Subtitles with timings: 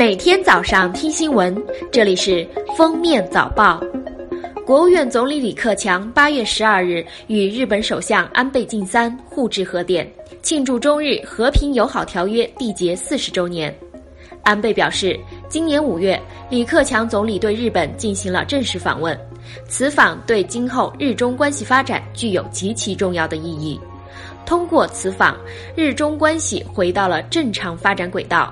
[0.00, 1.54] 每天早上听新闻，
[1.92, 3.78] 这里是封面早报。
[4.64, 10.10] 国务院总理李克强八月十二日与日本首相安倍晋三互致贺电，
[10.40, 13.78] 庆祝中日和平友好条约缔结四十周年。
[14.42, 15.20] 安倍表示，
[15.50, 19.14] 今年五月，李克强总理对日本进行了正式访问，
[19.68, 23.78] 此访对今后日中关系发展具有极其重要的意义。
[24.46, 25.36] 通过此访，
[25.76, 28.50] 日中关系回到了正常发展轨道。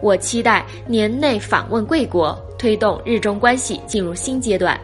[0.00, 4.78] 我期待年内访问贵国，推动日中关系进入新阶段。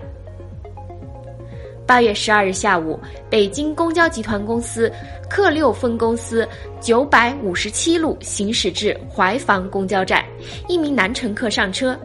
[1.86, 4.92] 八月十二日下午，北京公交集团公司
[5.26, 6.46] 客六分公司
[6.82, 10.22] 九百五十七路行驶至怀房公交站，
[10.68, 11.98] 一名男乘客上车，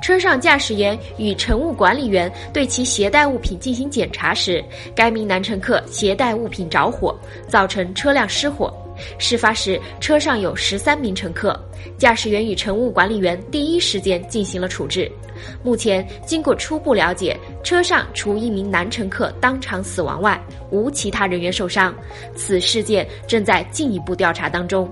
[0.00, 7.12] 车上驾驶员与乘务管理员对其携带物品进行检查时，该名男乘客携带物品着火，
[7.48, 8.72] 造成车辆失火。
[9.18, 11.58] 事发时，车上有十三名乘客，
[11.98, 15.10] 驾驶员与乘务管理员第一时间进行了处置。
[15.62, 21.94] 目前，经过初步了解，车上除一名男乘客当场死亡外，无其他人员受伤。
[22.36, 24.90] 此事件正在进一步调查当中。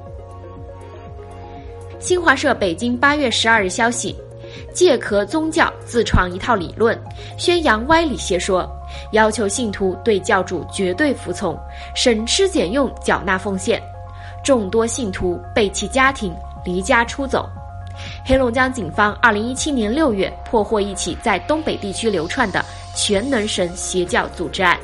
[1.98, 4.16] 新华社北京八月十二日消息：
[4.74, 7.00] 借壳宗教自创一套理论，
[7.38, 8.68] 宣扬歪理邪说，
[9.12, 11.56] 要求信徒对教主绝对服从，
[11.94, 13.80] 省吃俭用缴纳奉献。
[14.42, 17.48] 众多信徒被其家庭离家出走。
[18.24, 22.64] 黑龙江警方二零一七年六月破获一起在东北地区流窜的
[22.96, 24.78] 全能神邪教组织案。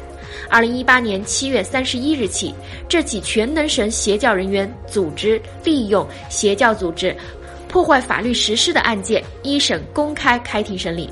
[0.50, 2.54] 二零一八年七月三十一日起，
[2.88, 7.16] 这起全能神邪教人员组织利用邪教组织
[7.66, 11.10] 破坏法律实施的案件，一审公开开庭审理。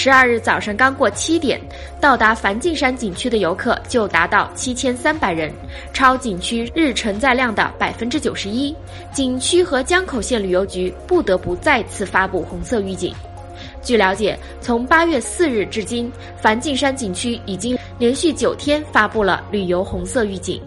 [0.00, 1.60] 十二日早上刚过七点，
[2.00, 5.52] 到达梵净山景区的游客就达到七千三百人，
[5.92, 8.72] 超景区日承载量的百分之九十一。
[9.12, 13.12] 景区和江口县旅游局不得不再次发布红色预警。
[13.82, 16.08] 据了解，从八月四日至今，
[16.40, 20.62] 梵净山景区已经连续九天发布了旅游红色预警。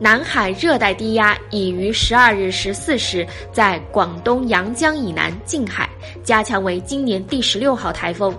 [0.00, 5.88] 南海热带低压已于十二日十四时在广东阳江以南近海
[6.24, 8.34] 加强为今年第十六号台风，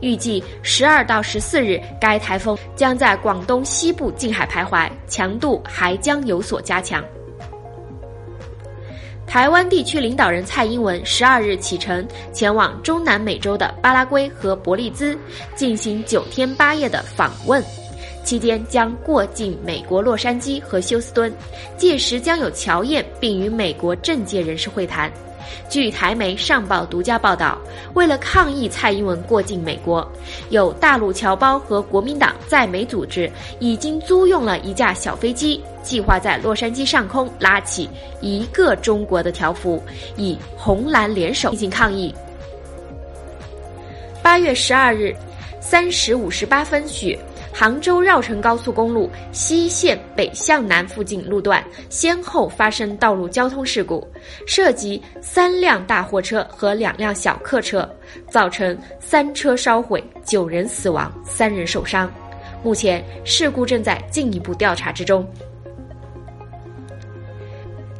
[0.00, 7.04] 预计十二到十四日该台风将在广东西部近海徘徊，强度还将有所加强。
[9.26, 15.18] 台湾地区领导人蔡英文十二日启程前往中南美洲的巴拉圭和伯利兹，
[15.54, 17.62] 进行九天八夜的访问。
[18.26, 21.32] 期间将过境美国洛杉矶和休斯敦，
[21.78, 25.10] 届时将有乔宴，并与美国政界人士会谈。
[25.68, 27.56] 据台媒上报独家报道，
[27.94, 30.04] 为了抗议蔡英文过境美国，
[30.50, 37.88] 有大陆侨胞和国民党在美组织已经租用了一架小飞机，计划在洛杉矶上空拉起
[38.20, 39.80] 一个中国的条幅，
[40.16, 42.12] 以红蓝联手进行抗议。
[44.20, 45.14] 八月十二日，
[45.60, 47.16] 三时五十八分许。
[47.58, 54.06] 杭州绕城高速公路西线北向南附近路段先后发生道路交通事故，
[54.46, 57.88] 涉及三辆大货车和两辆小客车，
[58.28, 62.12] 造成三车烧毁，九人死亡，三人受伤。
[62.62, 65.26] 目前事故正在进一步调查之中。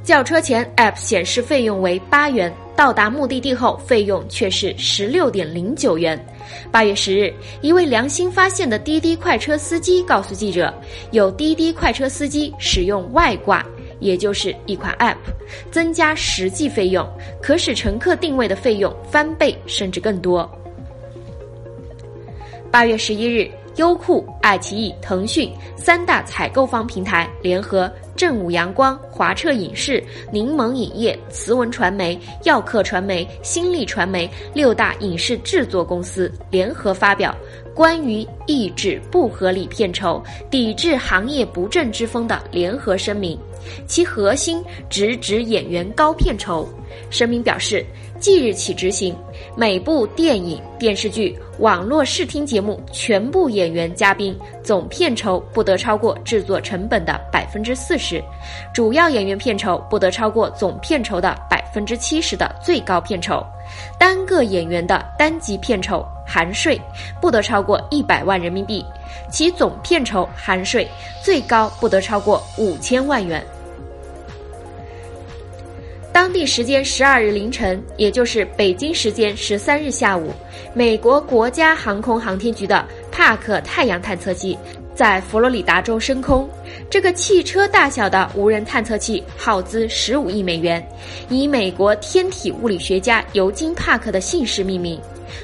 [0.05, 2.55] 叫车前 App 显示费用为八元。
[2.77, 6.23] 到达目的地后，费用却是十六点零九元。
[6.71, 7.33] 八月十日，
[7.63, 10.73] 一位良心发现的滴滴快车司机告诉记者，
[11.11, 13.65] 有滴滴快车司机使用外挂，
[13.99, 15.17] 也就是一款 App，
[15.71, 17.09] 增加实际费用，
[17.43, 20.49] 可使乘客定位的费用翻倍甚至更多。
[22.71, 23.51] 八月十一日。
[23.77, 37.37] 优酷、爱奇艺、腾讯三大采购方平台联合正午阳光、华彻影视、柠檬影业、慈文传媒、耀客传媒、新力传媒六大影视制作公司联合发表
[37.75, 43.39] 关于抑制不合理片酬、抵制行业不正之风的联合声明，
[43.87, 46.69] 其核心直指演员高片酬。
[47.11, 47.85] 声明表示，
[48.19, 49.15] 即日起执行，
[49.55, 51.39] 每部电影、电视剧。
[51.59, 58.23] 网络视听节目全部演员嘉宾总片酬不得超过制作成本的百分之四十，
[58.75, 63.43] 主要演员片酬不得超过总片酬的百分之七十的最高片酬，
[63.99, 66.79] 单个演员的单集片酬含税
[67.23, 68.85] 不得超过一百万人民币，
[69.31, 70.87] 其总片酬含税
[71.23, 73.43] 最高不得超过五千万元。
[76.17, 80.33] 当地时间十二日凌晨，也就是北京时间十三日下午，
[80.73, 82.83] 美国国家航空航天局的
[83.13, 84.57] 帕克太阳探测器
[84.95, 86.49] 在佛罗里达州升空。
[86.89, 90.83] 这个汽车大小的无人探测器耗资十五亿美元，
[91.29, 94.99] 以美国天体物理学家尤金·帕克的姓氏命名。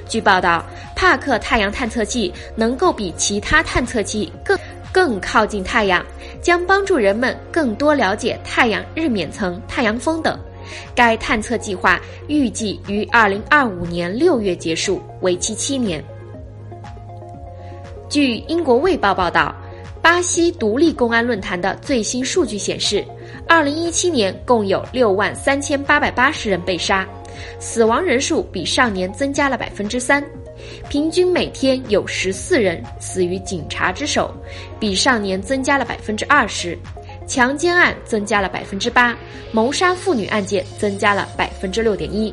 [0.09, 0.65] 据报道，
[0.97, 4.59] 帕克太阳探测器能够比其他探测器更
[4.91, 6.03] 更靠近太阳，
[6.41, 10.41] 将帮助人们更多了解太阳日冕层、太阳风等。
[10.95, 16.03] 该探测计划预计于二零二五年六月结束，为期七年。
[18.09, 19.55] 据英国《卫报》报道，
[20.03, 23.05] 巴西独立公安论坛的最新数据显示，
[23.49, 27.09] 二零一七年共有六万三千八百八十人被杀，
[27.59, 30.23] 死亡人数比上年增加了百分之三，
[30.89, 34.35] 平均每天有十四人死于警察之手，
[34.79, 36.79] 比上年增加了百分之二十。
[37.27, 39.17] 强奸案增加了百分之八，
[39.53, 42.33] 谋杀妇女案件增加了百分之六点一。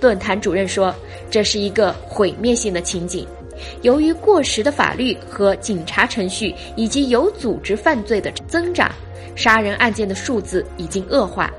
[0.00, 0.94] 论坛主任说，
[1.30, 3.26] 这是一个毁灭性的情景。
[3.82, 8.88] 由于过时的法律和警察程序以及有组织犯罪的增长，
[9.34, 11.50] 杀人案件的数字已经恶化。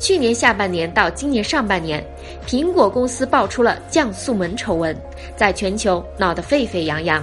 [0.00, 2.02] 去年下半年到今年上半年，
[2.46, 4.96] 苹果公司爆出了降速门丑闻，
[5.36, 7.22] 在全球闹得沸沸扬扬。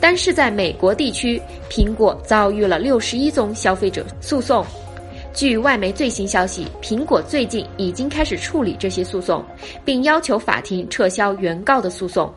[0.00, 4.64] 单是在美国地区，苹果遭遇了六十一宗消费者诉讼。
[5.32, 9.44] 据外媒最新消息，苹果最近已经开始处理这些诉讼，
[9.84, 12.32] 并要求法庭撤销原告的诉讼。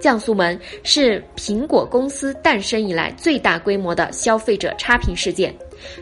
[0.00, 5.54] 降速门是苹果公司诞生以来最大规模的消费者差评事件，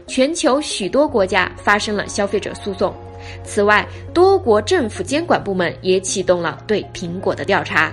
[0.06, 2.94] 全球许多国家发生了消费者诉讼。
[3.44, 7.92] 此外，多国政府监管部门也启动了对苹果的调查。